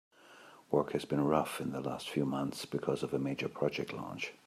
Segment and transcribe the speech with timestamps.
[0.71, 4.33] Work has been rough in the last few months because of a major project launch.